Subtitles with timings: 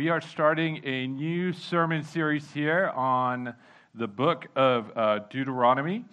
[0.00, 3.52] We are starting a new sermon series here on
[3.94, 6.06] the book of uh, Deuteronomy.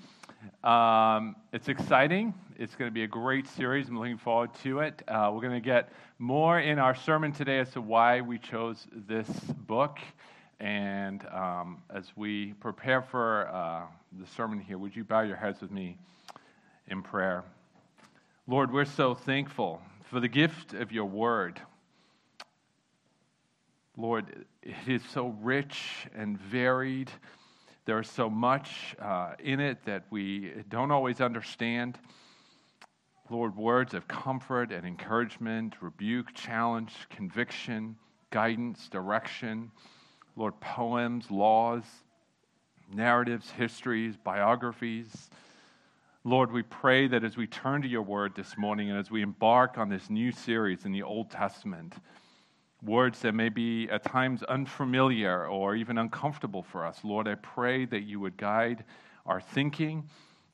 [0.62, 2.34] Um, it's exciting.
[2.58, 3.88] It's going to be a great series.
[3.88, 5.02] I'm looking forward to it.
[5.08, 5.88] Uh, we're going to get
[6.20, 10.00] more in our sermon today as to why we chose this book.
[10.60, 13.84] And um, as we prepare for uh,
[14.20, 15.98] the sermon here, would you bow your heads with me
[16.90, 17.46] in prayer?
[18.48, 21.62] Lord, we're so thankful for the gift of your word.
[24.00, 27.10] Lord, it is so rich and varied.
[27.86, 31.98] There is so much uh, in it that we don't always understand.
[33.32, 37.96] Lord, words of comfort and encouragement, rebuke, challenge, conviction,
[38.30, 39.72] guidance, direction.
[40.36, 41.84] Lord, poems, laws,
[42.94, 45.32] narratives, histories, biographies.
[46.24, 49.24] Lord, we pray that as we turn to your word this morning and as we
[49.24, 51.96] embark on this new series in the Old Testament,
[52.84, 57.00] words that may be at times unfamiliar or even uncomfortable for us.
[57.04, 58.84] Lord, I pray that you would guide
[59.26, 60.08] our thinking,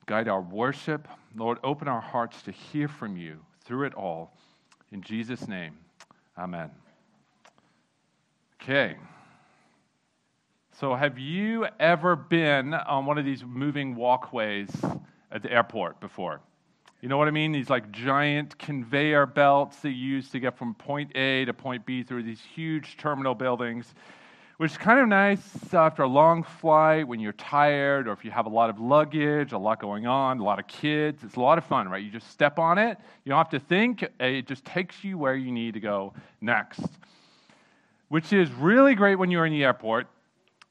[0.05, 1.07] guide our worship.
[1.35, 4.35] Lord, open our hearts to hear from you through it all.
[4.91, 5.77] In Jesus' name,
[6.37, 6.71] amen.
[8.61, 8.95] Okay.
[10.79, 14.69] So, have you ever been on one of these moving walkways
[15.31, 16.41] at the airport before?
[17.03, 17.51] You know what I mean?
[17.51, 21.85] These like giant conveyor belts that you use to get from point A to point
[21.85, 23.93] B through these huge terminal buildings,
[24.55, 28.31] which is kind of nice after a long flight when you're tired or if you
[28.31, 31.25] have a lot of luggage, a lot going on, a lot of kids.
[31.25, 32.01] It's a lot of fun, right?
[32.01, 35.35] You just step on it, you don't have to think, it just takes you where
[35.35, 36.85] you need to go next.
[38.07, 40.07] Which is really great when you're in the airport,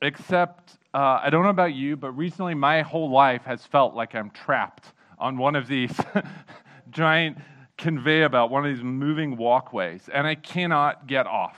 [0.01, 4.15] except uh, I don't know about you, but recently my whole life has felt like
[4.15, 5.97] I'm trapped on one of these
[6.91, 7.39] giant
[7.79, 11.57] conveyor belt, one of these moving walkways, and I cannot get off.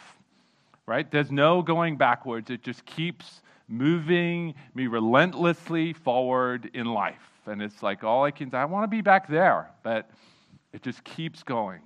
[0.87, 1.11] Right?
[1.11, 2.51] There's no going backwards.
[2.51, 7.31] It just keeps moving me relentlessly forward in life.
[7.47, 10.11] And it's like all I can I want to be back there, but
[10.75, 11.81] it just keeps going.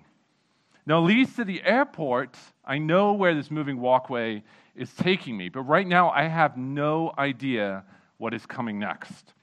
[0.85, 4.43] Now, leads to the airport, I know where this moving walkway
[4.75, 7.85] is taking me, but right now I have no idea
[8.17, 9.35] what is coming next.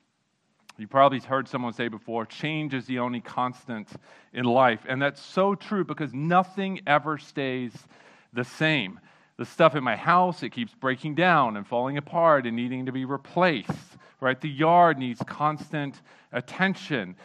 [0.78, 3.88] You probably heard someone say before, change is the only constant
[4.34, 4.82] in life.
[4.88, 7.72] And that's so true because nothing ever stays
[8.34, 9.00] the same.
[9.38, 12.92] The stuff in my house, it keeps breaking down and falling apart and needing to
[12.92, 13.72] be replaced,
[14.20, 14.40] right?
[14.40, 16.02] The yard needs constant
[16.34, 17.16] attention.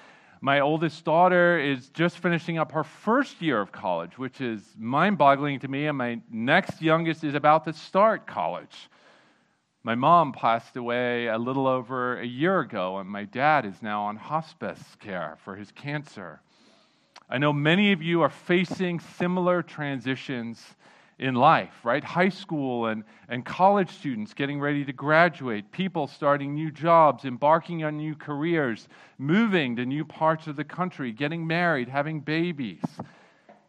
[0.40, 5.18] My oldest daughter is just finishing up her first year of college, which is mind
[5.18, 5.86] boggling to me.
[5.86, 8.88] And my next youngest is about to start college.
[9.82, 14.02] My mom passed away a little over a year ago, and my dad is now
[14.02, 16.42] on hospice care for his cancer.
[17.30, 20.62] I know many of you are facing similar transitions
[21.18, 22.04] in life, right?
[22.04, 27.82] High school and, and college students getting ready to graduate, people starting new jobs, embarking
[27.82, 28.86] on new careers,
[29.16, 32.82] moving to new parts of the country, getting married, having babies.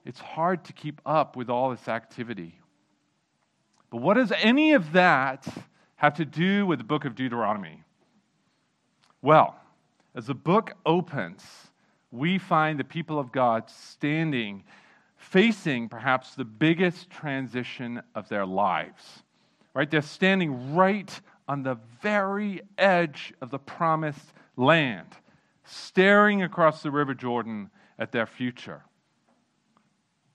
[0.03, 2.59] It's hard to keep up with all this activity.
[3.89, 5.47] But what does any of that
[6.01, 7.83] have to do with the book of Deuteronomy?
[9.21, 9.55] Well,
[10.15, 11.43] as the book opens,
[12.09, 14.63] we find the people of God standing,
[15.15, 19.21] facing perhaps the biggest transition of their lives.
[19.75, 19.91] Right?
[19.91, 25.09] They're standing right on the very edge of the promised land,
[25.65, 27.69] staring across the River Jordan
[27.99, 28.81] at their future.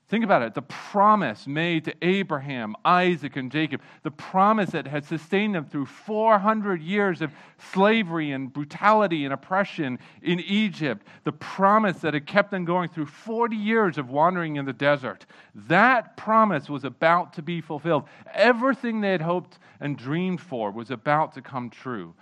[0.08, 5.04] Think about it the promise made to Abraham, Isaac, and Jacob, the promise that had
[5.04, 7.32] sustained them through 400 years of
[7.72, 13.06] slavery and brutality and oppression in Egypt, the promise that had kept them going through
[13.06, 15.26] 40 years of wandering in the desert.
[15.54, 18.04] That promise was about to be fulfilled.
[18.32, 22.14] Everything they had hoped and dreamed for was about to come true.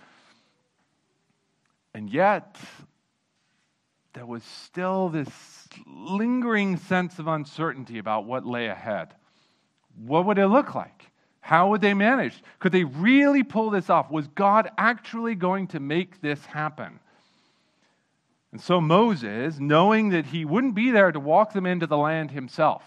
[1.93, 2.57] And yet,
[4.15, 5.29] there was still this
[5.87, 9.09] lingering sense of uncertainty about what lay ahead.
[9.97, 11.11] What would it look like?
[11.41, 12.43] How would they manage?
[12.61, 14.11] Could they really pull this off?
[14.11, 17.01] Was God actually going to make this happen?
[18.53, 22.31] And so Moses, knowing that he wouldn't be there to walk them into the land
[22.31, 22.85] himself,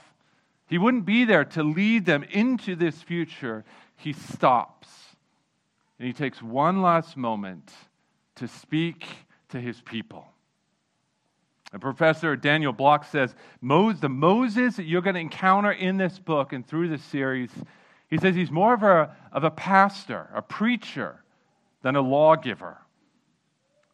[0.66, 3.66] he wouldn't be there to lead them into this future,
[3.98, 4.88] he stops.
[6.00, 7.72] And he takes one last moment
[8.36, 9.06] to speak
[9.50, 10.26] to his people.
[11.74, 16.54] And Professor Daniel Block says the Moses that you're going to encounter in this book
[16.54, 17.52] and through this series,
[18.10, 21.24] he says he's more of a, of a pastor, a preacher,
[21.82, 22.78] than a lawgiver.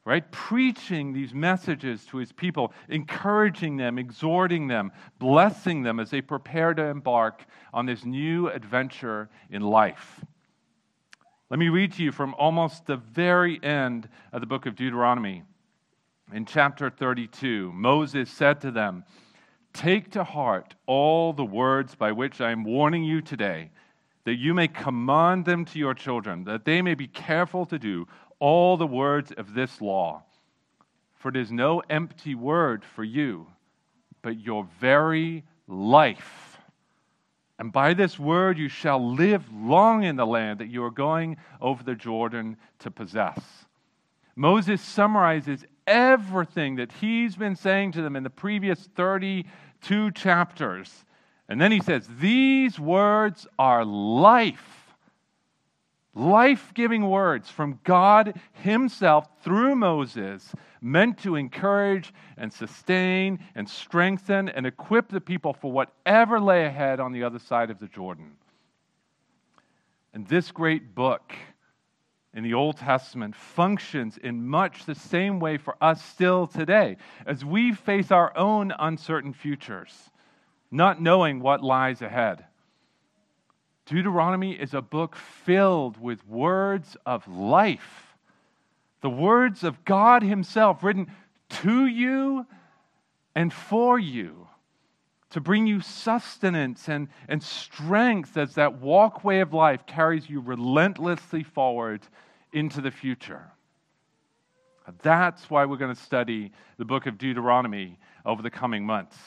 [0.05, 0.29] right?
[0.31, 6.73] Preaching these messages to his people, encouraging them, exhorting them, blessing them as they prepare
[6.73, 10.23] to embark on this new adventure in life.
[11.49, 15.43] Let me read to you from almost the very end of the book of Deuteronomy.
[16.33, 19.03] In chapter 32, Moses said to them,
[19.71, 23.69] Take to heart all the words by which I am warning you today,
[24.23, 28.07] that you may command them to your children, that they may be careful to do
[28.39, 30.23] all the words of this law.
[31.13, 33.45] For it is no empty word for you,
[34.23, 36.57] but your very life.
[37.59, 41.37] And by this word you shall live long in the land that you are going
[41.61, 43.39] over the Jordan to possess.
[44.35, 51.05] Moses summarizes everything that he's been saying to them in the previous 32 chapters.
[51.49, 54.83] And then he says, These words are life
[56.15, 64.49] life giving words from God Himself through Moses, meant to encourage and sustain and strengthen
[64.49, 68.33] and equip the people for whatever lay ahead on the other side of the Jordan.
[70.13, 71.33] And this great book
[72.33, 77.45] in the Old Testament functions in much the same way for us still today as
[77.45, 80.09] we face our own uncertain futures,
[80.71, 82.45] not knowing what lies ahead.
[83.85, 88.15] Deuteronomy is a book filled with words of life,
[89.01, 91.11] the words of God Himself written
[91.49, 92.47] to you
[93.35, 94.42] and for you
[95.33, 101.41] to bring you sustenance and, and strength as that walkway of life carries you relentlessly
[101.41, 102.01] forward
[102.51, 103.51] into the future.
[105.01, 109.17] That's why we're going to study the book of Deuteronomy over the coming months.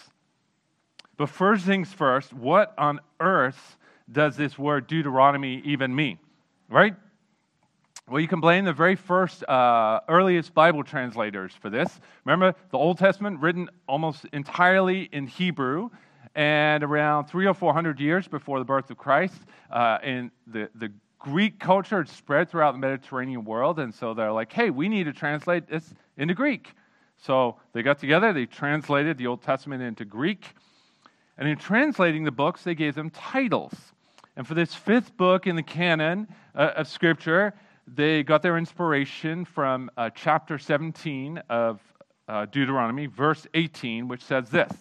[1.17, 3.77] But first things first, what on earth
[4.11, 6.21] does this word Deuteronomy even mean?
[6.69, 6.95] Right?
[8.09, 11.99] Well, you can blame the very first, uh, earliest Bible translators for this.
[12.25, 15.91] Remember, the Old Testament written almost entirely in Hebrew,
[16.37, 19.35] and around three or four hundred years before the birth of Christ,
[19.73, 24.31] uh, in the, the Greek culture had spread throughout the Mediterranean world, and so they're
[24.31, 26.75] like, hey, we need to translate this into Greek.
[27.17, 30.55] So they got together, they translated the Old Testament into Greek,
[31.37, 33.75] and in translating the books, they gave them titles.
[34.37, 37.53] And for this fifth book in the canon uh, of Scripture,
[37.87, 41.81] they got their inspiration from uh, chapter 17 of
[42.29, 44.73] uh, Deuteronomy, verse 18, which says this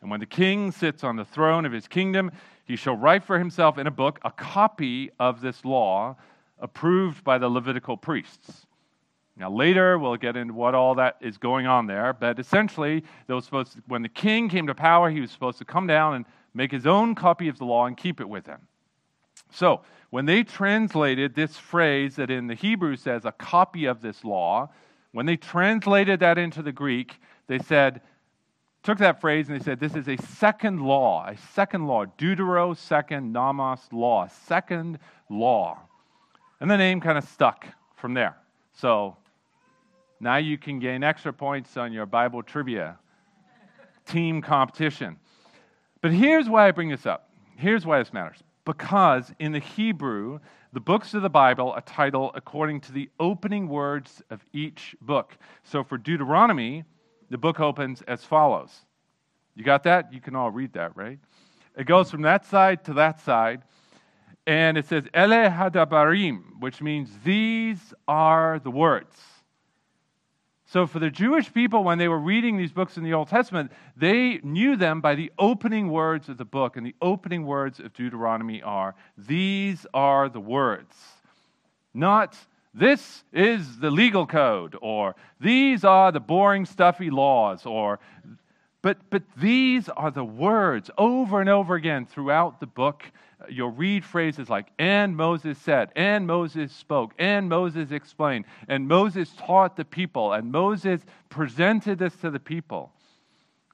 [0.00, 2.30] And when the king sits on the throne of his kingdom,
[2.64, 6.16] he shall write for himself in a book a copy of this law
[6.60, 8.66] approved by the Levitical priests.
[9.36, 13.34] Now, later we'll get into what all that is going on there, but essentially, they
[13.34, 16.14] were supposed to, when the king came to power, he was supposed to come down
[16.14, 18.60] and make his own copy of the law and keep it with him.
[19.50, 24.24] So, when they translated this phrase that in the Hebrew says a copy of this
[24.24, 24.70] law,
[25.12, 28.00] when they translated that into the Greek, they said,
[28.82, 32.76] took that phrase and they said, this is a second law, a second law, deutero
[32.76, 34.98] second nomos law, second
[35.28, 35.78] law.
[36.60, 37.66] And the name kind of stuck
[37.96, 38.36] from there.
[38.74, 39.16] So
[40.20, 42.98] now you can gain extra points on your Bible trivia
[44.06, 45.16] team competition.
[46.00, 47.28] But here's why I bring this up.
[47.56, 50.40] Here's why this matters because in the Hebrew,
[50.74, 55.38] the books of the Bible are titled according to the opening words of each book.
[55.64, 56.84] So for Deuteronomy,
[57.30, 58.84] the book opens as follows.
[59.54, 60.12] You got that?
[60.12, 61.18] You can all read that, right?
[61.78, 63.62] It goes from that side to that side,
[64.46, 69.16] and it says Ele Hadabarim, which means these are the words.
[70.76, 73.72] So, for the Jewish people, when they were reading these books in the Old Testament,
[73.96, 76.76] they knew them by the opening words of the book.
[76.76, 80.94] And the opening words of Deuteronomy are These are the words.
[81.94, 82.36] Not,
[82.74, 87.98] This is the legal code, or These are the boring, stuffy laws, or
[88.86, 93.02] but, but these are the words over and over again throughout the book
[93.48, 99.32] you'll read phrases like, and Moses said, and Moses spoke, and Moses explained, and Moses
[99.36, 101.00] taught the people, and Moses
[101.30, 102.92] presented this to the people.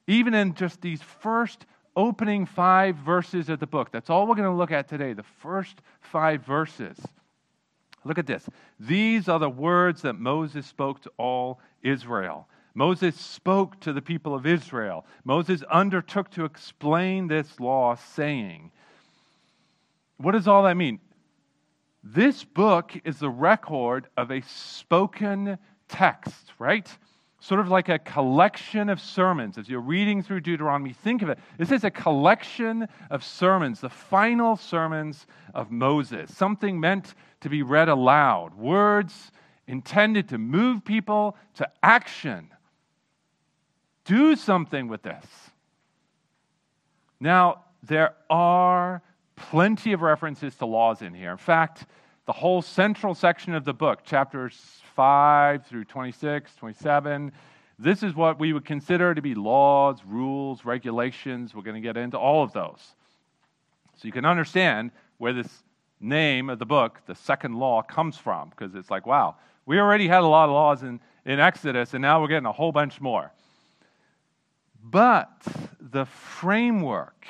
[0.07, 4.49] Even in just these first opening five verses of the book, that's all we're going
[4.49, 6.99] to look at today, the first five verses.
[8.07, 8.49] Look at this.
[8.81, 12.49] These are the words that Moses spoke to all Israel.
[12.75, 15.05] Moses spoke to the people of Israel.
[15.25, 18.71] Moses undertook to explain this law, saying,
[20.17, 21.01] what does all that mean?
[22.05, 26.89] This book is the record of a spoken text, right?
[27.41, 29.59] Sort of like a collection of sermons.
[29.59, 31.39] As you're reading through Deuteronomy, think of it.
[31.59, 37.63] This is a collection of sermons, the final sermons of Moses, something meant to be
[37.63, 39.33] read aloud, words
[39.67, 42.49] intended to move people to action.
[44.05, 45.25] Do something with this.
[47.21, 49.03] Now, there are
[49.37, 51.31] plenty of references to laws in here.
[51.31, 51.87] In fact,
[52.27, 57.33] the whole central section of the book, chapters 5 through 26, 27,
[57.79, 61.55] this is what we would consider to be laws, rules, regulations.
[61.55, 62.81] We're going to get into all of those.
[63.97, 65.65] So you can understand where this
[66.01, 70.09] name of the book, the second law, comes from, because it's like, wow, we already
[70.09, 73.01] had a lot of laws in, in Exodus, and now we're getting a whole bunch
[73.01, 73.33] more.
[74.83, 75.43] But
[75.81, 77.27] the framework,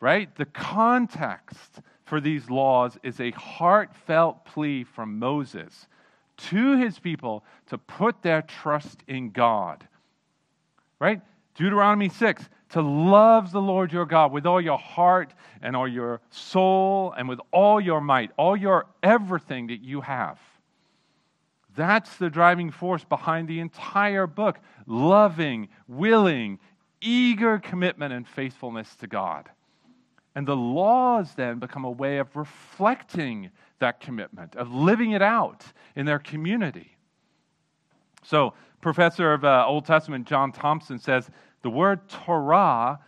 [0.00, 5.86] right, the context for these laws is a heartfelt plea from Moses
[6.38, 9.86] to his people to put their trust in God.
[10.98, 11.20] Right?
[11.54, 16.20] Deuteronomy 6 to love the Lord your God with all your heart and all your
[16.30, 20.38] soul and with all your might, all your everything that you have.
[21.78, 26.58] That's the driving force behind the entire book loving, willing,
[27.00, 29.48] eager commitment and faithfulness to God.
[30.34, 35.64] And the laws then become a way of reflecting that commitment, of living it out
[35.94, 36.96] in their community.
[38.24, 41.30] So, professor of uh, Old Testament John Thompson says
[41.62, 42.98] the word Torah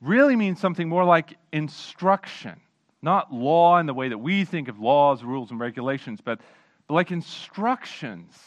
[0.00, 2.60] really means something more like instruction,
[3.02, 6.46] not law in the way that we think of laws, rules, and regulations, but, but
[6.92, 8.38] like instructions.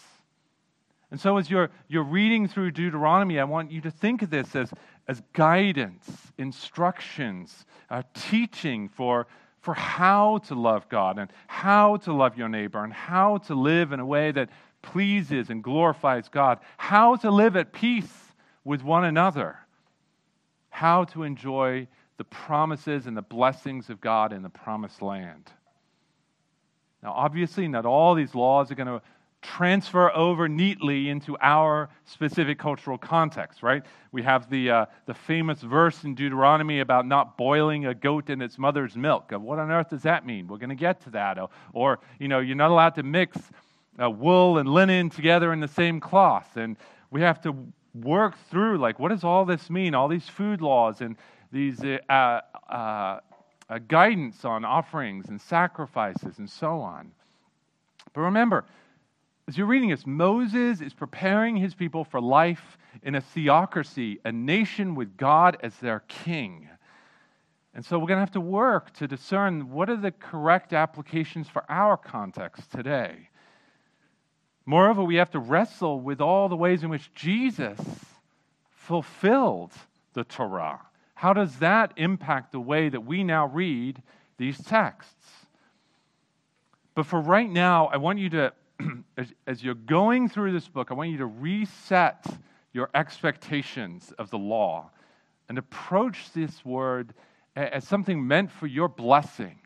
[1.12, 4.56] And so, as you're, you're reading through Deuteronomy, I want you to think of this
[4.56, 4.72] as,
[5.08, 9.28] as guidance, instructions, uh, teaching for,
[9.62, 13.92] for how to love God and how to love your neighbor and how to live
[13.92, 14.50] in a way that
[14.82, 18.34] pleases and glorifies God, how to live at peace
[18.64, 19.58] with one another,
[20.70, 21.88] how to enjoy
[22.18, 25.52] the promises and the blessings of God in the promised land.
[27.06, 29.00] Now, obviously, not all these laws are going to
[29.44, 33.84] transfer over neatly into our specific cultural context, right?
[34.12, 38.42] We have the, uh, the famous verse in Deuteronomy about not boiling a goat in
[38.42, 39.32] its mother's milk.
[39.34, 40.48] What on earth does that mean?
[40.48, 41.38] We're going to get to that.
[41.38, 43.38] Or, or, you know, you're not allowed to mix
[44.02, 46.58] uh, wool and linen together in the same cloth.
[46.58, 46.76] And
[47.12, 47.56] we have to
[47.94, 49.94] work through, like, what does all this mean?
[49.94, 51.18] All these food laws and
[51.52, 53.20] these uh,
[53.70, 57.12] uh, guidance on offerings and sacrifices and so on.
[58.14, 58.66] But remember,
[59.48, 64.32] as you're reading this, Moses is preparing his people for life in a theocracy, a
[64.32, 66.70] nation with God as their king.
[67.74, 71.50] And so we're going to have to work to discern what are the correct applications
[71.50, 73.30] for our context today.
[74.66, 77.80] Moreover, we have to wrestle with all the ways in which Jesus
[78.72, 79.74] fulfilled
[80.14, 80.82] the Torah.
[81.16, 84.02] How does that impact the way that we now read
[84.38, 85.28] these texts?
[86.94, 88.54] But for right now, I want you to
[89.48, 92.26] as, you're going through this book, I want you to reset
[92.74, 94.90] your expectations of the law
[95.48, 97.14] and approach this word
[97.56, 99.60] as something meant for your blessing,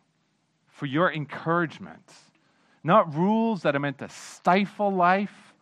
[0.68, 2.12] for your encouragement.
[2.84, 5.54] Not rules that are meant to stifle life,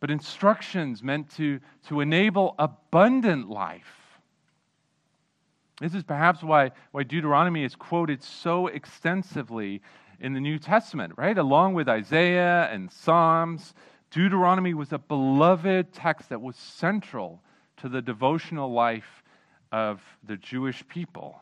[0.00, 4.01] but instructions meant to, to enable abundant life.
[5.82, 9.82] This is perhaps why, why Deuteronomy is quoted so extensively
[10.20, 11.36] in the New Testament, right?
[11.36, 13.74] Along with Isaiah and Psalms,
[14.12, 17.42] Deuteronomy was a beloved text that was central
[17.78, 19.24] to the devotional life
[19.72, 21.40] of the Jewish people.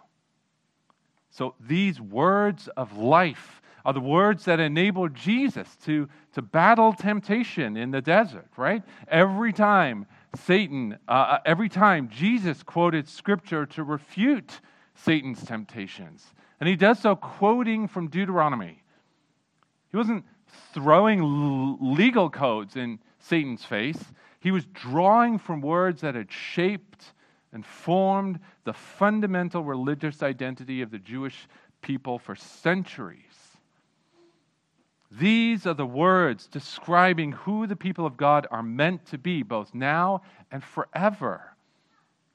[1.30, 7.76] So these words of life are the words that enabled Jesus to, to battle temptation
[7.76, 8.82] in the desert, right?
[9.08, 10.06] Every time
[10.36, 14.60] Satan, uh, uh every time Jesus quoted scripture to refute
[14.94, 16.34] Satan's temptations.
[16.60, 18.82] And he does so quoting from Deuteronomy.
[19.90, 20.24] He wasn't
[20.72, 24.02] throwing legal codes in Satan's face,
[24.40, 27.12] he was drawing from words that had shaped
[27.52, 31.46] and formed the fundamental religious identity of the Jewish
[31.82, 33.49] people for centuries.
[35.10, 39.74] These are the words describing who the people of God are meant to be, both
[39.74, 41.42] now and forever.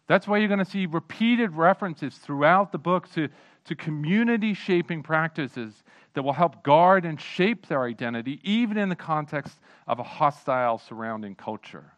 [0.08, 3.30] That's why you're going to see repeated references throughout the book to
[3.66, 8.96] to community shaping practices that will help guard and shape their identity, even in the
[8.96, 11.92] context of a hostile surrounding culture.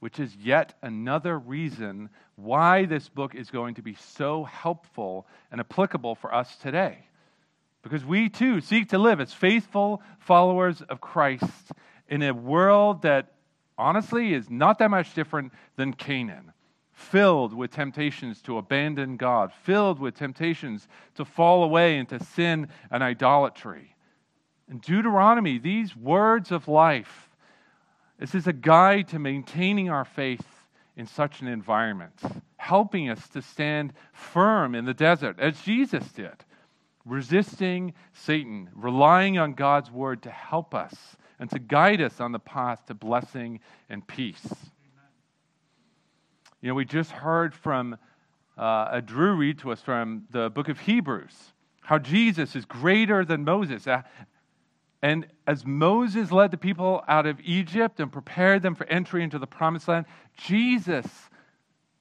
[0.00, 5.60] Which is yet another reason why this book is going to be so helpful and
[5.60, 6.98] applicable for us today.
[7.82, 11.72] Because we too seek to live as faithful followers of Christ
[12.08, 13.32] in a world that
[13.76, 16.52] honestly is not that much different than Canaan
[16.98, 23.02] filled with temptations to abandon God, filled with temptations to fall away into sin and
[23.04, 23.94] idolatry.
[24.68, 27.30] In Deuteronomy, these words of life,
[28.18, 30.44] this is a guide to maintaining our faith
[30.96, 32.20] in such an environment,
[32.56, 36.44] helping us to stand firm in the desert, as Jesus did,
[37.08, 40.94] resisting Satan, relying on God's word to help us
[41.38, 44.46] and to guide us on the path to blessing and peace.
[46.60, 47.96] You know, we just heard from
[48.56, 53.44] uh, Drew read to us from the book of Hebrews how Jesus is greater than
[53.44, 53.86] Moses.
[53.86, 54.02] Uh,
[55.00, 59.38] and as Moses led the people out of Egypt and prepared them for entry into
[59.38, 61.27] the promised land, Jesus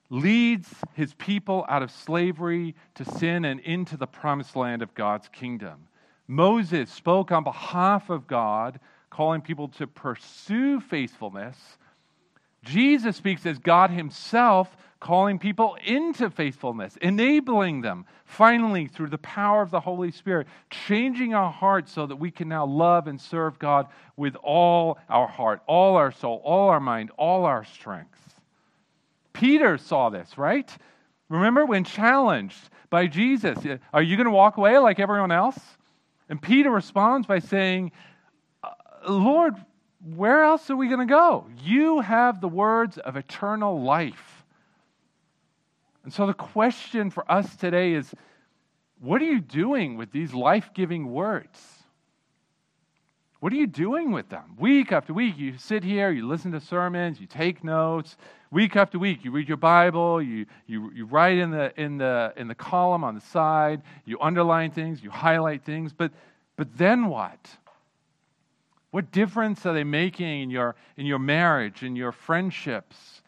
[0.10, 5.28] leads his people out of slavery to sin and into the promised land of God's
[5.30, 5.88] kingdom.
[6.28, 11.58] Moses spoke on behalf of God, calling people to pursue faithfulness.
[12.64, 19.62] Jesus speaks as God himself, calling people into faithfulness, enabling them, finally, through the power
[19.62, 23.60] of the Holy Spirit, changing our hearts so that we can now love and serve
[23.60, 28.37] God with all our heart, all our soul, all our mind, all our strength.
[29.38, 30.70] Peter saw this, right?
[31.30, 32.58] Remember when challenged
[32.90, 33.60] by Jesus,
[33.94, 35.60] Are you going to walk away like everyone else?
[36.28, 37.92] And Peter responds by saying,
[38.64, 38.70] uh,
[39.08, 39.54] Lord,
[40.16, 41.46] where else are we going to go?
[41.64, 44.46] You have the words of eternal life.
[46.04, 48.14] And so the question for us today is
[49.00, 51.77] what are you doing with these life giving words?
[53.40, 54.56] What are you doing with them?
[54.58, 58.18] Week after week, you sit here, you listen to sermons, you take notes.
[58.50, 62.34] Week after week, you read your Bible, you, you, you write in the, in, the,
[62.38, 66.12] in the column on the side, you underline things, you highlight things, but,
[66.56, 67.50] but then what?
[68.92, 73.22] What difference are they making in your, in your marriage, in your friendships,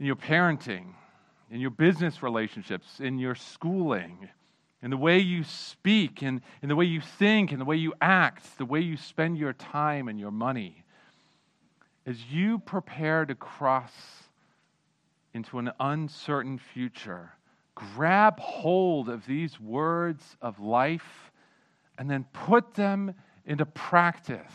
[0.00, 0.94] in your parenting?
[1.50, 4.28] in your business relationships, in your schooling,
[4.86, 7.92] in the way you speak, and, in the way you think, and the way you
[8.00, 10.84] act, the way you spend your time and your money.
[12.06, 13.90] As you prepare to cross
[15.34, 17.32] into an uncertain future,
[17.74, 21.32] grab hold of these words of life
[21.98, 23.12] and then put them
[23.44, 24.54] into practice.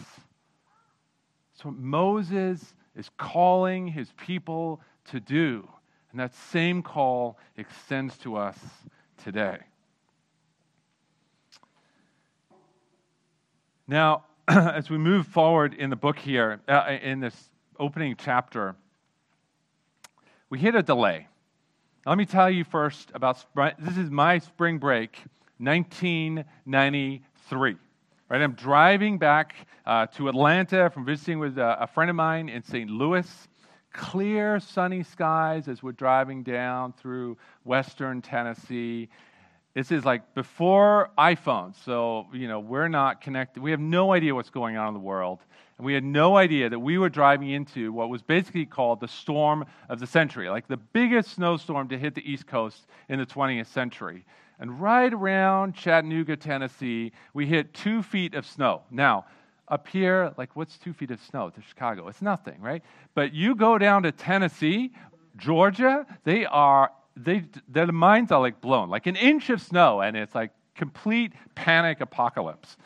[1.62, 5.67] So Moses is calling his people to do.
[6.12, 8.58] And that same call extends to us
[9.22, 9.58] today.
[13.91, 18.73] Now, as we move forward in the book here, uh, in this opening chapter,
[20.49, 21.27] we hit a delay.
[22.06, 25.17] Let me tell you first about this is my spring break,
[25.58, 27.75] 1993.
[28.30, 32.47] Right, I'm driving back uh, to Atlanta from visiting with a, a friend of mine
[32.47, 32.89] in St.
[32.89, 33.27] Louis
[33.91, 39.10] clear, sunny skies as we're driving down through western Tennessee.
[39.74, 43.64] This is like before iPhones, so you know we're not connected.
[43.64, 45.40] We have no idea what's going on in the world,
[45.78, 49.08] and we had no idea that we were driving into what was basically called the
[49.08, 53.26] storm of the century, like the biggest snowstorm to hit the East Coast in the
[53.26, 54.26] 20th century.
[54.60, 58.84] And right around Chattanooga, Tennessee, we hit two feet of snow.
[58.92, 59.26] Now,
[59.70, 62.10] up here, like what's two feet of snow to Chicago?
[62.10, 62.84] It's nothing, right?
[63.16, 64.92] But you go down to Tennessee,
[65.38, 70.15] Georgia, they are, they, their minds are like blown, like an inch of snow, and
[70.15, 72.78] it's like complete panic apocalypse.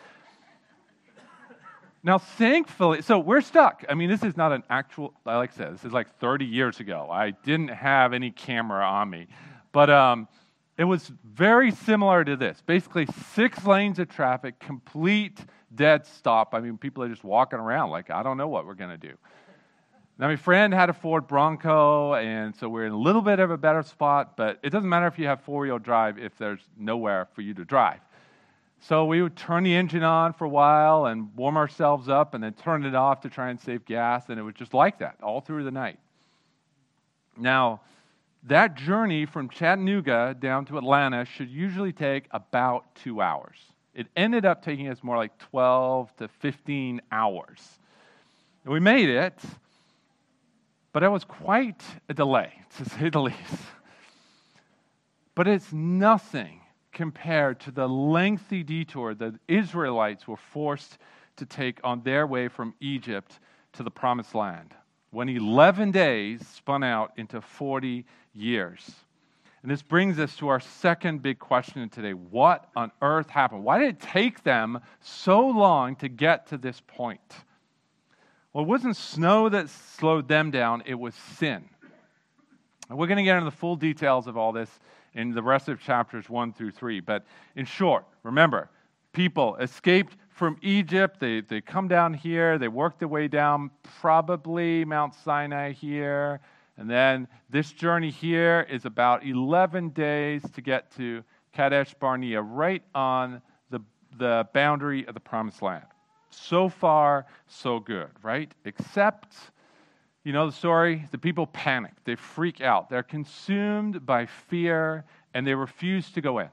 [2.03, 3.83] Now, thankfully, so we're stuck.
[3.89, 6.79] I mean, this is not an actual, like I said, this is like 30 years
[6.79, 7.07] ago.
[7.11, 9.25] I didn't have any camera on me.
[9.71, 10.27] But um,
[10.77, 12.61] it was very similar to this.
[12.63, 15.39] Basically, six lanes of traffic, complete
[15.73, 16.53] dead stop.
[16.53, 18.97] I mean, people are just walking around like, I don't know what we're going to
[18.97, 19.15] do.
[20.17, 23.51] Now, my friend had a Ford Bronco, and so we're in a little bit of
[23.51, 26.61] a better spot, but it doesn't matter if you have four wheel drive if there's
[26.77, 27.99] nowhere for you to drive.
[28.79, 32.41] So we would turn the engine on for a while and warm ourselves up and
[32.41, 35.17] then turn it off to try and save gas, and it was just like that
[35.21, 35.99] all through the night.
[37.35, 37.81] Now,
[38.43, 43.57] that journey from Chattanooga down to Atlanta should usually take about two hours.
[43.93, 47.79] It ended up taking us more like 12 to 15 hours.
[48.63, 49.37] And we made it,
[50.95, 53.65] but it was quite a delay, to say the least.
[55.35, 56.61] But it's nothing
[56.93, 60.97] compared to the lengthy detour that Israelites were forced
[61.35, 63.41] to take on their way from Egypt
[63.73, 64.73] to the promised land
[65.11, 68.89] when 11 days spun out into 40 years.
[69.63, 72.13] And this brings us to our second big question today.
[72.13, 73.65] What on earth happened?
[73.65, 77.19] Why did it take them so long to get to this point?
[78.55, 81.65] Well, it wasn't snow that slowed them down, it was sin.
[82.87, 84.69] And we're going to get into the full details of all this
[85.13, 87.01] in the rest of chapters 1 through 3.
[87.01, 87.25] But
[87.57, 88.69] in short, remember,
[89.11, 91.19] people escaped from Egypt.
[91.19, 96.39] They, they come down here, they work their way down, probably Mount Sinai here.
[96.77, 102.83] And then this journey here is about 11 days to get to Kadesh Barnea, right
[102.95, 103.81] on the,
[104.17, 105.83] the boundary of the promised land.
[106.35, 108.51] So far, so good, right?
[108.65, 109.33] Except,
[110.23, 111.05] you know the story?
[111.11, 116.39] The people panic, they freak out, they're consumed by fear, and they refuse to go
[116.39, 116.49] in,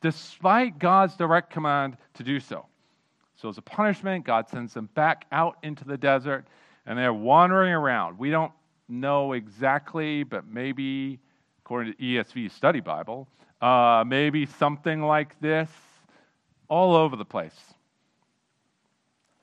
[0.00, 2.66] despite God's direct command to do so.
[3.36, 6.46] So, as a punishment, God sends them back out into the desert,
[6.86, 8.18] and they're wandering around.
[8.18, 8.52] We don't
[8.88, 11.18] know exactly, but maybe,
[11.64, 13.28] according to ESV Study Bible,
[13.60, 15.70] uh, maybe something like this,
[16.68, 17.73] all over the place.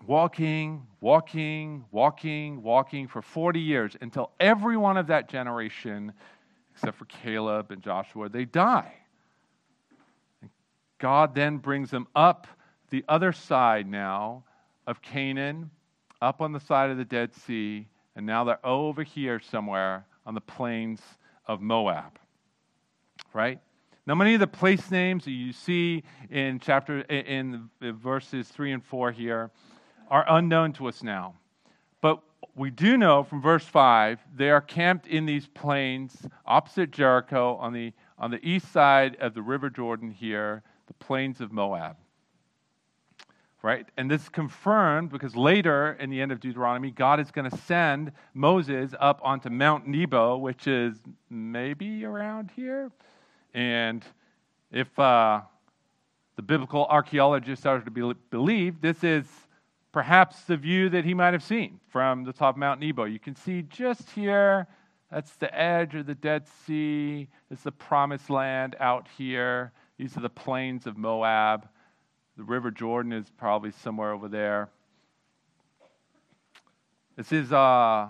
[0.08, 6.14] Walking, walking, walking, walking for 40 years until every one of that generation,
[6.74, 8.94] except for Caleb and Joshua, they die.
[10.98, 12.48] God then brings them up
[12.90, 14.44] the other side now
[14.86, 15.72] of Canaan,
[16.22, 20.36] up on the side of the Dead Sea, and now they're over here somewhere on
[20.36, 21.02] the plains
[21.48, 22.20] of Moab.
[23.34, 23.60] Right?
[24.06, 28.84] Now, many of the place names that you see in chapter in verses three and
[28.84, 29.52] four here
[30.12, 31.34] are unknown to us now.
[32.02, 32.22] But
[32.54, 37.74] we do know from verse 5 they are camped in these plains opposite Jericho on
[37.74, 41.96] the, on the east side of the River Jordan here, the plains of Moab
[43.64, 43.88] right?
[43.98, 47.58] And this is confirmed because later in the end of Deuteronomy, God is going to
[47.58, 50.98] send Moses up onto Mount Nebo, which is
[51.30, 52.92] maybe around here.
[53.54, 54.04] And
[54.72, 55.42] if uh,
[56.38, 59.26] the biblical archaeologists are to be believed, this is
[59.92, 63.06] perhaps the view that he might have seen from the top of Mount Nebo.
[63.06, 64.68] You can see just here,
[65.12, 67.28] that's the edge of the Dead Sea.
[67.50, 69.74] It's the promised land out here.
[69.98, 71.68] These are the plains of Moab.
[72.38, 74.70] The River Jordan is probably somewhere over there.
[77.18, 78.08] This is uh,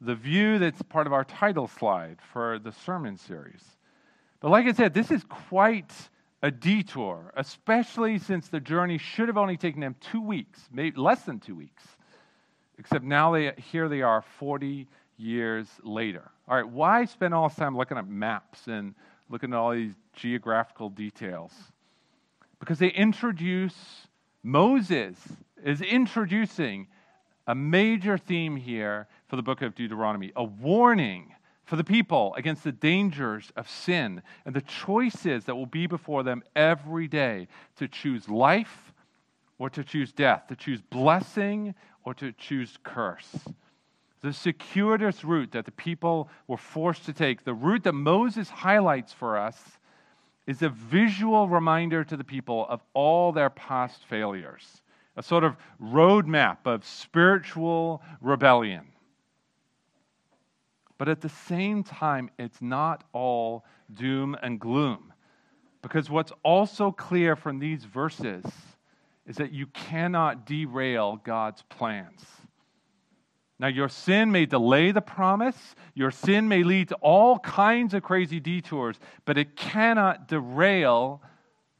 [0.00, 3.62] the view that's part of our title slide for the sermon series.
[4.40, 5.92] But like I said, this is quite
[6.42, 11.22] a detour, especially since the journey should have only taken them two weeks, maybe less
[11.22, 11.84] than two weeks.
[12.78, 16.30] Except now they, here they are 40 years later.
[16.48, 18.94] All right, why spend all this time looking at maps and
[19.28, 21.52] looking at all these geographical details?
[22.60, 23.74] because they introduce,
[24.44, 25.16] Moses
[25.64, 26.86] is introducing
[27.46, 31.34] a major theme here for the book of Deuteronomy, a warning
[31.70, 36.24] for the people against the dangers of sin and the choices that will be before
[36.24, 38.92] them every day to choose life
[39.56, 43.46] or to choose death, to choose blessing or to choose curse.
[44.20, 49.12] The circuitous route that the people were forced to take, the route that Moses highlights
[49.12, 49.62] for us,
[50.48, 54.82] is a visual reminder to the people of all their past failures,
[55.16, 58.88] a sort of roadmap of spiritual rebellion.
[61.00, 65.14] But at the same time, it's not all doom and gloom.
[65.80, 68.44] Because what's also clear from these verses
[69.26, 72.22] is that you cannot derail God's plans.
[73.58, 78.02] Now, your sin may delay the promise, your sin may lead to all kinds of
[78.02, 81.22] crazy detours, but it cannot derail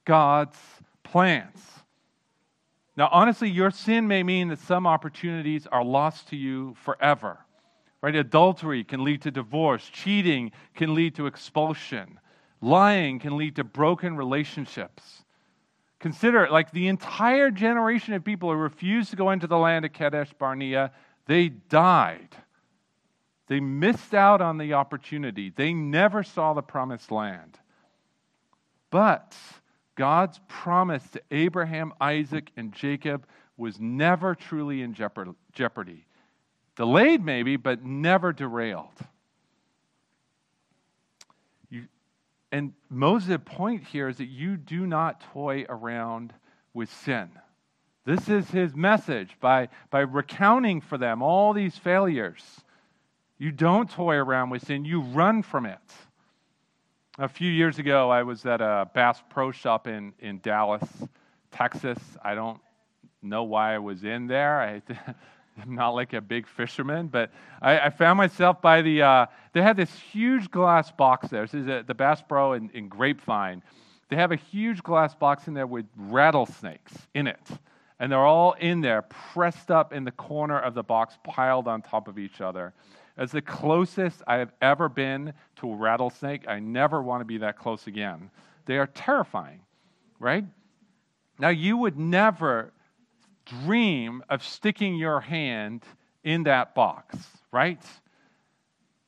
[0.07, 0.57] God's
[1.03, 1.63] plans.
[2.97, 7.41] Now, honestly, your sin may mean that some opportunities are lost to you forever.
[8.03, 8.15] Right?
[8.15, 12.19] Adultery can lead to divorce, cheating can lead to expulsion,
[12.61, 15.25] lying can lead to broken relationships.
[15.99, 19.85] Consider it like the entire generation of people who refused to go into the land
[19.85, 20.93] of Kadesh Barnea
[21.31, 22.35] they died.
[23.47, 25.51] They missed out on the opportunity.
[25.55, 27.57] They never saw the promised land.
[28.91, 29.37] But
[29.95, 36.07] God's promise to Abraham, Isaac, and Jacob was never truly in jeopardy.
[36.81, 38.97] Delayed, maybe, but never derailed.
[41.69, 41.85] You,
[42.51, 46.33] and Moses' point here is that you do not toy around
[46.73, 47.29] with sin.
[48.07, 52.43] This is his message by, by recounting for them all these failures.
[53.37, 55.79] You don't toy around with sin, you run from it.
[57.19, 60.89] A few years ago, I was at a Bass Pro Shop in, in Dallas,
[61.51, 61.99] Texas.
[62.25, 62.59] I don't
[63.21, 64.63] know why I was in there.
[64.63, 64.83] I,
[65.67, 69.03] not like a big fisherman, but I, I found myself by the.
[69.03, 71.43] Uh, they had this huge glass box there.
[71.43, 73.63] This is a, the Bass Pro in, in Grapevine.
[74.09, 77.47] They have a huge glass box in there with rattlesnakes in it
[78.01, 81.83] and they're all in there, pressed up in the corner of the box, piled on
[81.83, 82.73] top of each other.
[83.19, 87.39] As the closest I have ever been to a rattlesnake, I never want to be
[87.39, 88.31] that close again.
[88.65, 89.61] They are terrifying,
[90.19, 90.45] right?
[91.39, 92.73] Now, you would never
[93.65, 95.85] dream of sticking your hand
[96.25, 97.17] in that box,
[97.53, 97.83] right?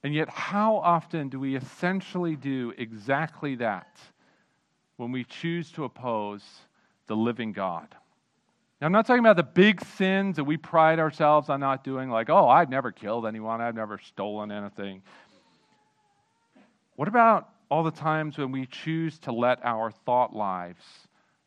[0.02, 3.98] And yet, how often do we essentially do exactly that
[4.96, 6.42] when we choose to oppose
[7.06, 7.94] the living God?
[8.80, 12.10] Now, I'm not talking about the big sins that we pride ourselves on not doing,
[12.10, 15.02] like, oh, I've never killed anyone, I've never stolen anything.
[16.96, 20.82] What about all the times when we choose to let our thought lives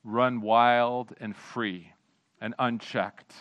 [0.04, 1.92] run wild and free
[2.42, 3.34] and unchecked?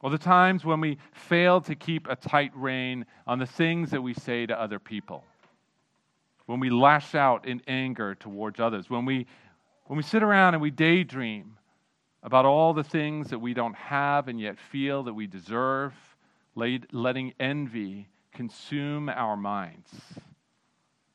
[0.00, 4.02] Or the times when we fail to keep a tight rein on the things that
[4.02, 5.24] we say to other people?
[6.46, 8.90] When we lash out in anger towards others?
[8.90, 9.26] When we,
[9.86, 11.56] when we sit around and we daydream
[12.22, 15.94] about all the things that we don't have and yet feel that we deserve,
[16.54, 19.90] letting envy consume our minds.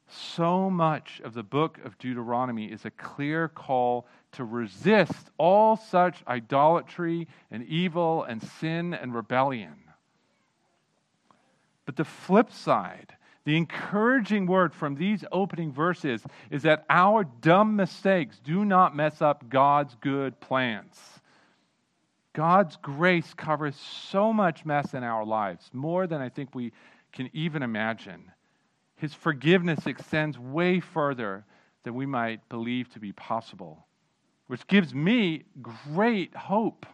[0.09, 6.23] So much of the book of Deuteronomy is a clear call to resist all such
[6.27, 9.75] idolatry and evil and sin and rebellion.
[11.85, 17.75] But the flip side the encouraging word from these opening verses is that our dumb
[17.75, 20.99] mistakes do not mess up God's good plans.
[22.33, 26.73] God's grace covers so much mess in our lives, more than I think we
[27.11, 28.31] can even imagine.
[28.99, 31.45] His forgiveness extends way further
[31.83, 33.88] than we might believe to be possible,
[34.47, 36.85] which gives me great hope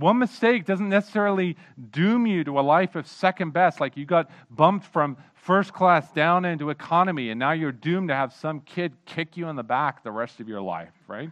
[0.00, 1.56] one mistake doesn't necessarily
[1.90, 6.10] doom you to a life of second best, like you got bumped from first class
[6.12, 9.62] down into economy, and now you're doomed to have some kid kick you in the
[9.62, 11.30] back the rest of your life, right?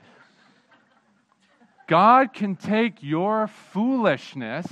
[1.86, 4.66] God can take your foolishness.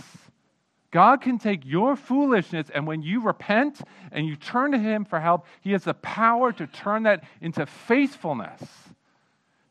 [0.96, 3.82] God can take your foolishness, and when you repent
[4.12, 7.66] and you turn to Him for help, He has the power to turn that into
[7.66, 8.62] faithfulness.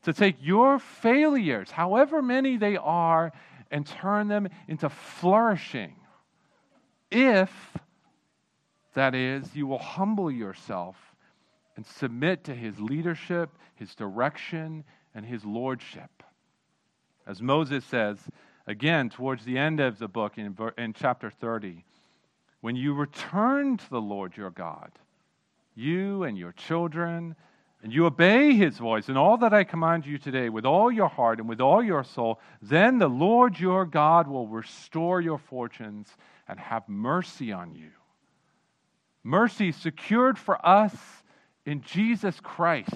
[0.04, 3.32] To take your failures, however many they are,
[3.72, 5.96] and turn them into flourishing.
[7.10, 7.50] If,
[8.94, 10.94] that is, you will humble yourself
[11.74, 16.22] and submit to his leadership, his direction, and his lordship.
[17.26, 18.20] As Moses says,
[18.66, 21.84] again, towards the end of the book in, in chapter 30,
[22.60, 24.90] when you return to the Lord your God,
[25.74, 27.36] you and your children
[27.82, 31.08] and you obey his voice in all that I command you today with all your
[31.08, 36.08] heart and with all your soul, then the Lord your God will restore your fortunes
[36.48, 37.90] and have mercy on you.
[39.22, 40.94] Mercy secured for us
[41.64, 42.94] in Jesus Christ.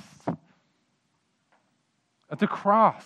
[2.30, 3.04] At the cross,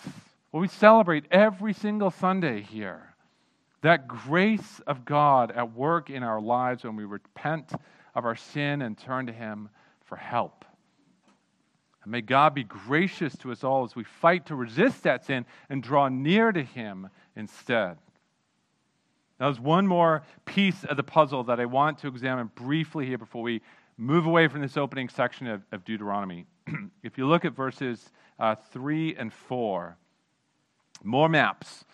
[0.55, 3.12] what we celebrate every single Sunday here,
[3.81, 7.73] that grace of God at work in our lives when we repent
[8.14, 9.69] of our sin and turn to Him
[10.05, 10.64] for help.
[12.05, 15.45] And may God be gracious to us all as we fight to resist that sin
[15.69, 17.97] and draw near to Him instead.
[19.40, 23.19] Now, there's one more piece of the puzzle that I want to examine briefly here
[23.19, 23.61] before we
[23.99, 26.47] move away from this opening section of, of Deuteronomy.
[27.03, 29.99] if you look at verses uh, 3 and 4,
[31.03, 31.85] more maps.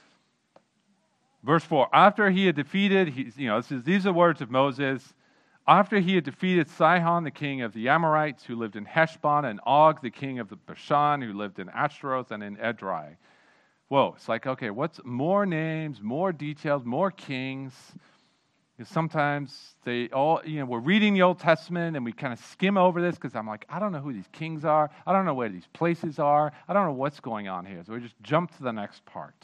[1.43, 5.15] Verse 4 After he had defeated, you know, is, these are the words of Moses
[5.71, 9.61] after he had defeated Sihon, the king of the Amorites, who lived in Heshbon, and
[9.65, 13.17] Og, the king of the Bashan, who lived in Ashtaroth and in Edrei.
[13.87, 17.73] Whoa, it's like, okay, what's more names, more details, more kings?
[18.89, 22.77] Sometimes they all, you know, we're reading the Old Testament and we kind of skim
[22.77, 24.91] over this because I'm like, I don't know who these kings are.
[25.07, 26.53] I don't know where these places are.
[26.69, 27.83] I don't know what's going on here.
[27.87, 29.35] So we just jump to the next part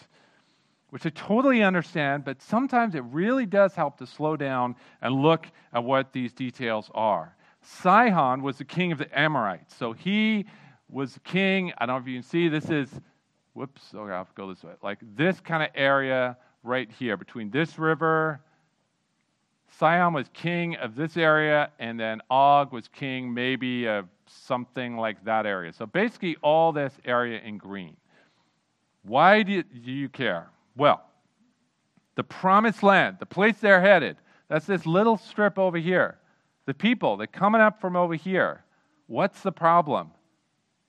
[0.90, 5.46] which I totally understand, but sometimes it really does help to slow down and look
[5.72, 7.36] at what these details are.
[7.60, 9.74] Sihon was the king of the Amorites.
[9.76, 10.46] So he
[10.88, 11.72] was king.
[11.78, 12.88] I don't know if you can see, this is,
[13.54, 14.72] whoops, okay, I'll go this way.
[14.82, 18.40] Like this kind of area right here between this river.
[19.78, 25.22] Sihon was king of this area, and then Og was king maybe of something like
[25.24, 25.72] that area.
[25.72, 27.96] So basically, all this area in green.
[29.02, 30.48] Why do you care?
[30.76, 31.04] Well,
[32.14, 34.16] the promised land, the place they're headed,
[34.48, 36.18] that's this little strip over here.
[36.64, 38.64] The people, they're coming up from over here.
[39.06, 40.10] What's the problem?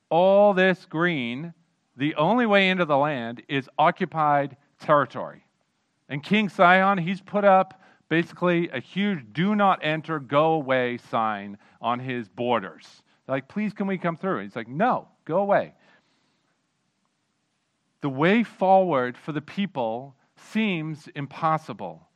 [0.09, 1.53] All this green,
[1.97, 5.43] the only way into the land is occupied territory.
[6.07, 11.57] And King Sihon, he's put up basically a huge do not enter, go away sign
[11.81, 12.85] on his borders.
[13.27, 14.43] Like, please, can we come through?
[14.43, 15.73] he's like, no, go away
[18.01, 20.15] the way forward for the people
[20.51, 22.07] seems impossible.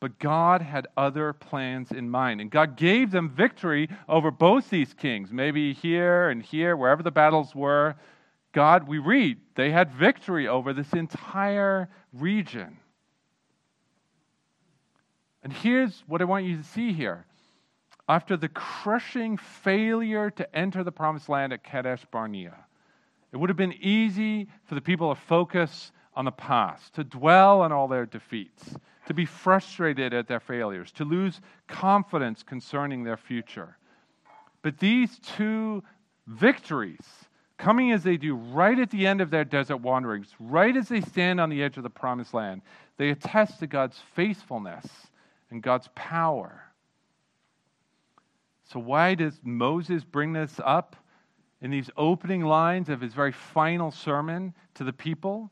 [0.00, 2.40] But God had other plans in mind.
[2.40, 7.10] And God gave them victory over both these kings, maybe here and here, wherever the
[7.10, 7.94] battles were.
[8.52, 12.78] God, we read, they had victory over this entire region.
[15.44, 17.26] And here's what I want you to see here.
[18.08, 22.56] After the crushing failure to enter the promised land at Kadesh Barnea,
[23.30, 27.60] it would have been easy for the people to focus on the past, to dwell
[27.60, 28.74] on all their defeats,
[29.06, 33.76] to be frustrated at their failures, to lose confidence concerning their future.
[34.62, 35.82] But these two
[36.26, 37.04] victories,
[37.58, 41.00] coming as they do right at the end of their desert wanderings, right as they
[41.00, 42.62] stand on the edge of the promised land,
[42.96, 44.86] they attest to God's faithfulness
[45.54, 46.64] and God's power.
[48.64, 50.96] So, why does Moses bring this up
[51.62, 55.50] in these opening lines of his very final sermon to the people?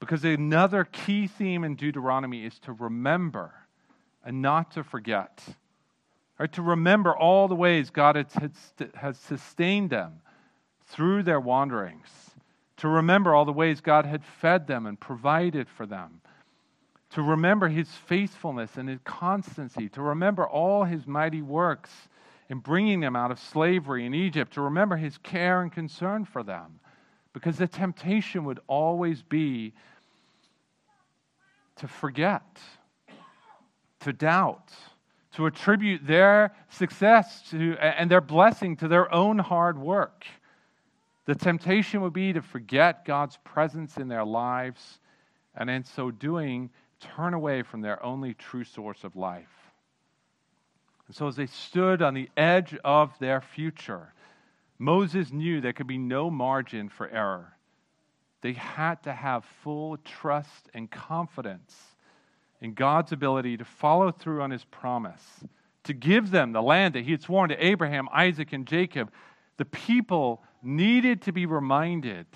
[0.00, 3.52] Because another key theme in Deuteronomy is to remember
[4.24, 5.44] and not to forget.
[6.38, 6.52] Right?
[6.52, 8.16] To remember all the ways God
[8.94, 10.20] has sustained them
[10.86, 12.08] through their wanderings.
[12.78, 16.20] To remember all the ways God had fed them and provided for them.
[17.14, 19.88] To remember his faithfulness and his constancy.
[19.90, 21.90] To remember all his mighty works
[22.48, 24.54] in bringing them out of slavery in Egypt.
[24.54, 26.80] To remember his care and concern for them
[27.32, 29.72] because the temptation would always be
[31.76, 32.60] to forget,
[34.00, 34.72] to doubt,
[35.34, 40.26] to attribute their success to, and their blessing to their own hard work.
[41.26, 44.98] The temptation would be to forget God's presence in their lives,
[45.54, 49.72] and in so doing, turn away from their only true source of life.
[51.06, 54.12] And so, as they stood on the edge of their future,
[54.78, 57.54] Moses knew there could be no margin for error.
[58.42, 61.74] They had to have full trust and confidence
[62.60, 65.22] in God's ability to follow through on his promise,
[65.84, 69.10] to give them the land that he had sworn to Abraham, Isaac, and Jacob.
[69.56, 72.26] The people needed to be reminded,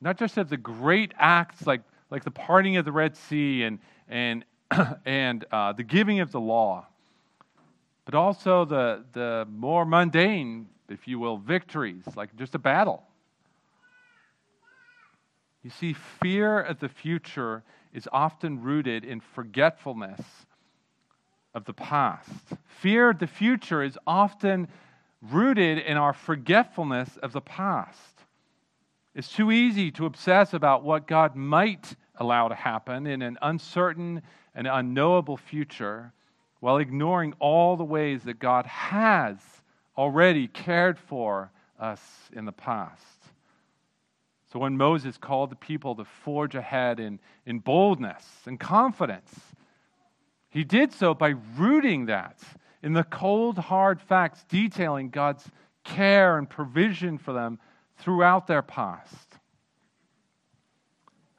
[0.00, 3.78] not just of the great acts like, like the parting of the Red Sea and,
[4.08, 4.44] and,
[5.04, 6.86] and uh, the giving of the law,
[8.04, 13.02] but also the, the more mundane, if you will, victories, like just a battle.
[15.62, 17.62] You see, fear of the future
[17.94, 20.20] is often rooted in forgetfulness
[21.54, 22.30] of the past.
[22.80, 24.68] Fear of the future is often
[25.22, 28.13] rooted in our forgetfulness of the past.
[29.14, 34.22] It's too easy to obsess about what God might allow to happen in an uncertain
[34.54, 36.12] and unknowable future
[36.58, 39.36] while ignoring all the ways that God has
[39.96, 42.00] already cared for us
[42.32, 43.02] in the past.
[44.52, 49.32] So when Moses called the people to forge ahead in, in boldness and confidence,
[50.48, 52.40] he did so by rooting that
[52.82, 55.48] in the cold, hard facts detailing God's
[55.84, 57.58] care and provision for them
[57.98, 59.38] throughout their past.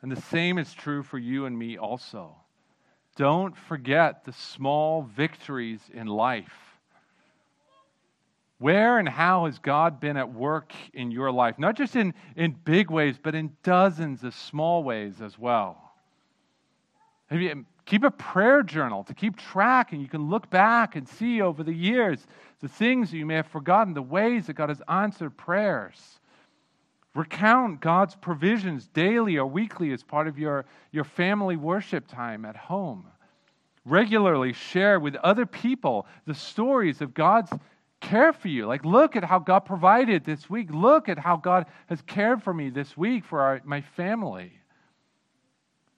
[0.01, 2.35] And the same is true for you and me also.
[3.15, 6.65] Don't forget the small victories in life
[8.57, 11.59] where and how has God been at work in your life?
[11.59, 15.77] Not just in, in big ways, but in dozens of small ways as well.
[17.29, 21.41] You, keep a prayer journal to keep track, and you can look back and see
[21.41, 22.25] over the years
[22.61, 26.19] the things you may have forgotten, the ways that God has answered prayers.
[27.15, 32.57] Recount God's provisions daily or weekly as part of your, your family worship time at
[32.57, 33.07] home.
[33.85, 37.51] Regularly share with other people the stories of God's
[38.01, 38.65] care for you.
[38.65, 40.67] Like, look at how God provided this week.
[40.71, 44.51] Look at how God has cared for me this week for our, my family.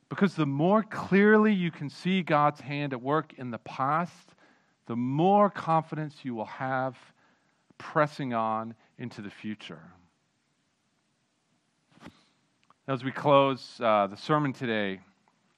[0.10, 4.36] Because the more clearly you can see God's hand at work in the past,
[4.86, 6.96] the more confidence you will have
[7.80, 9.82] pressing on into the future.
[12.90, 15.02] As we close uh, the sermon today,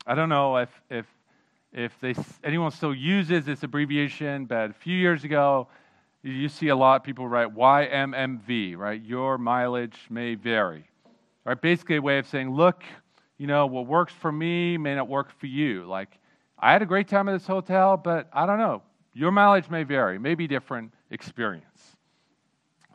[0.07, 1.05] I don't know if, if,
[1.71, 5.67] if they, anyone still uses this abbreviation, but a few years ago,
[6.23, 8.99] you see a lot of people write YMMV, right?
[8.99, 10.85] Your mileage may vary.
[11.45, 11.61] Right?
[11.61, 12.83] Basically, a way of saying, look,
[13.37, 15.85] you know, what works for me may not work for you.
[15.85, 16.17] Like,
[16.57, 18.81] I had a great time at this hotel, but I don't know.
[19.13, 21.95] Your mileage may vary, may be different experience.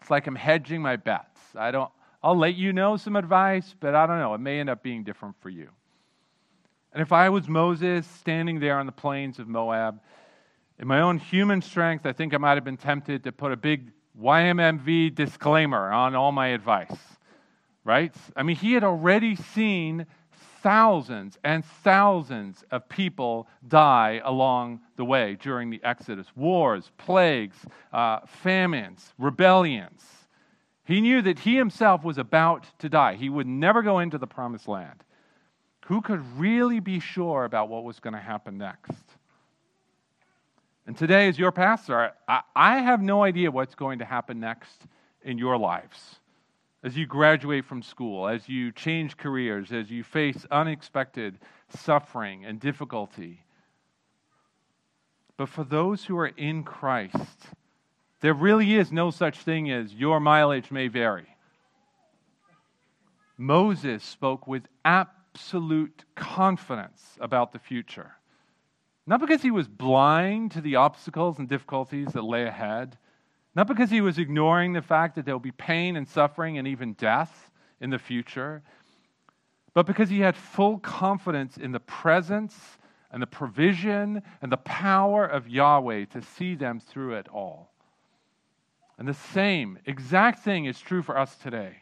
[0.01, 1.39] It's like I'm hedging my bets.
[1.55, 1.93] I don't,
[2.25, 4.33] I'll let you know some advice, but I don't know.
[4.33, 5.68] It may end up being different for you.
[6.95, 10.01] And if I was Moses standing there on the plains of Moab,
[10.79, 13.59] in my own human strength, I think I might have been tempted to put a
[13.59, 16.97] big YMMV disclaimer on all my advice,
[17.85, 18.14] right?
[18.35, 20.07] I mean, he had already seen
[20.62, 27.59] thousands and thousands of people die along the way during the Exodus wars, plagues,
[27.93, 30.24] uh, famines, rebellions.
[30.85, 33.14] He knew that he himself was about to die.
[33.14, 35.03] He would never go into the promised land.
[35.87, 39.03] Who could really be sure about what was going to happen next?
[40.87, 44.82] And today, as your pastor, I, I have no idea what's going to happen next
[45.22, 46.16] in your lives.
[46.82, 51.39] As you graduate from school, as you change careers, as you face unexpected
[51.70, 53.45] suffering and difficulty.
[55.39, 57.49] But for those who are in Christ,
[58.25, 61.27] there really is no such thing as your mileage may vary.
[63.37, 68.12] Moses spoke with absolute confidence about the future.
[69.07, 72.97] Not because he was blind to the obstacles and difficulties that lay ahead,
[73.55, 76.66] not because he was ignoring the fact that there will be pain and suffering and
[76.66, 78.62] even death in the future,
[79.75, 82.57] but because he had full confidence in the presence
[83.11, 87.74] and the provision and the power of Yahweh to see them through it all.
[88.99, 91.79] And the same exact thing is true for us today.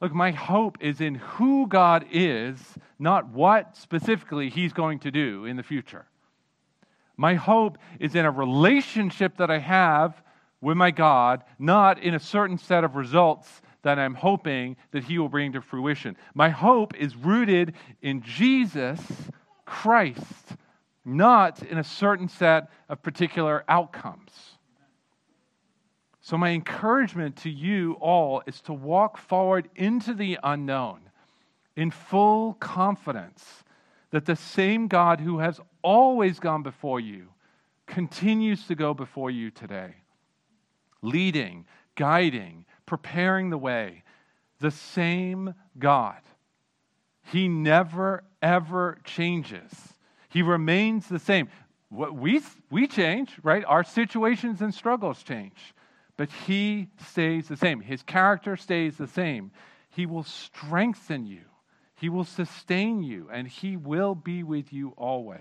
[0.00, 2.58] Look, my hope is in who God is,
[2.98, 6.06] not what specifically He's going to do in the future.
[7.16, 10.20] My hope is in a relationship that I have
[10.60, 15.18] with my God, not in a certain set of results that I'm hoping that He
[15.18, 16.16] will bring to fruition.
[16.34, 19.00] My hope is rooted in Jesus
[19.64, 20.56] Christ,
[21.04, 24.30] not in a certain set of particular outcomes.
[26.24, 31.00] So, my encouragement to you all is to walk forward into the unknown
[31.76, 33.62] in full confidence
[34.10, 37.26] that the same God who has always gone before you
[37.86, 39.96] continues to go before you today,
[41.02, 44.02] leading, guiding, preparing the way.
[44.60, 46.22] The same God.
[47.20, 49.70] He never, ever changes.
[50.30, 51.50] He remains the same.
[51.90, 53.62] We, we change, right?
[53.66, 55.74] Our situations and struggles change
[56.16, 57.80] but he stays the same.
[57.80, 59.50] His character stays the same.
[59.90, 61.42] He will strengthen you,
[61.94, 65.40] he will sustain you, and he will be with you always.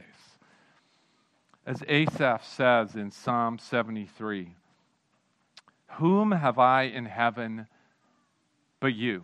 [1.66, 4.56] As Asaph says in Psalm 73
[5.94, 7.68] Whom have I in heaven
[8.80, 9.24] but you?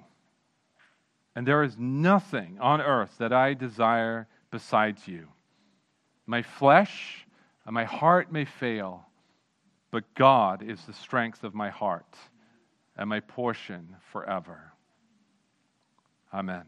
[1.36, 5.28] And there is nothing on earth that I desire besides you.
[6.26, 7.26] My flesh
[7.66, 9.09] and my heart may fail
[9.92, 12.16] but God is the strength of my heart
[12.98, 14.74] and my portion forever.
[16.34, 16.64] Amen.